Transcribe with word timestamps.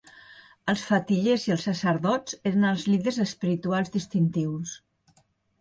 Els 0.71 0.85
fetillers 0.91 1.43
i 1.49 1.53
els 1.57 1.65
sacerdots 1.69 2.37
eren 2.53 2.65
els 2.71 2.87
líders 2.95 3.21
espirituals 3.29 3.97
distintius. 3.99 4.77